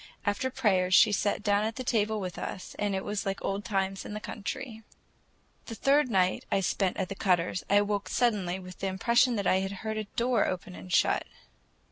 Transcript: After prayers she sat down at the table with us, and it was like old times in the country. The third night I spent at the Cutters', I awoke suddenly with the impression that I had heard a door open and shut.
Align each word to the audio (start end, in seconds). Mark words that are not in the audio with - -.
After 0.25 0.49
prayers 0.49 0.95
she 0.95 1.11
sat 1.11 1.43
down 1.43 1.63
at 1.63 1.75
the 1.75 1.83
table 1.83 2.19
with 2.19 2.39
us, 2.39 2.75
and 2.79 2.95
it 2.95 3.05
was 3.05 3.23
like 3.23 3.39
old 3.45 3.63
times 3.63 4.03
in 4.03 4.15
the 4.15 4.19
country. 4.19 4.81
The 5.67 5.75
third 5.75 6.09
night 6.09 6.43
I 6.51 6.59
spent 6.61 6.97
at 6.97 7.07
the 7.07 7.13
Cutters', 7.13 7.63
I 7.69 7.75
awoke 7.75 8.09
suddenly 8.09 8.57
with 8.57 8.79
the 8.79 8.87
impression 8.87 9.35
that 9.35 9.45
I 9.45 9.57
had 9.59 9.71
heard 9.85 9.97
a 9.97 10.05
door 10.05 10.47
open 10.47 10.73
and 10.73 10.91
shut. 10.91 11.27